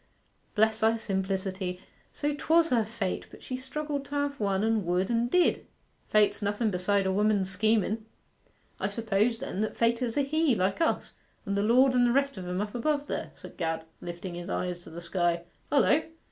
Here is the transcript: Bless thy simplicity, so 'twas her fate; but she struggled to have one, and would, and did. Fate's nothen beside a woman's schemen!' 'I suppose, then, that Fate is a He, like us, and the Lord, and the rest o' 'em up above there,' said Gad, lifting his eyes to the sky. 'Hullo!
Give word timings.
Bless 0.55 0.79
thy 0.79 0.97
simplicity, 0.97 1.79
so 2.11 2.33
'twas 2.33 2.69
her 2.71 2.83
fate; 2.83 3.27
but 3.29 3.43
she 3.43 3.55
struggled 3.55 4.03
to 4.05 4.15
have 4.15 4.39
one, 4.39 4.63
and 4.63 4.83
would, 4.83 5.11
and 5.11 5.29
did. 5.29 5.67
Fate's 6.09 6.41
nothen 6.41 6.71
beside 6.71 7.05
a 7.05 7.11
woman's 7.13 7.51
schemen!' 7.51 8.07
'I 8.79 8.89
suppose, 8.89 9.37
then, 9.37 9.61
that 9.61 9.77
Fate 9.77 10.01
is 10.01 10.17
a 10.17 10.21
He, 10.23 10.55
like 10.55 10.81
us, 10.81 11.17
and 11.45 11.55
the 11.55 11.61
Lord, 11.61 11.93
and 11.93 12.07
the 12.07 12.11
rest 12.13 12.35
o' 12.39 12.41
'em 12.41 12.61
up 12.61 12.73
above 12.73 13.05
there,' 13.05 13.29
said 13.35 13.57
Gad, 13.57 13.85
lifting 14.01 14.33
his 14.33 14.49
eyes 14.49 14.79
to 14.79 14.89
the 14.89 15.01
sky. 15.01 15.43
'Hullo! 15.71 16.01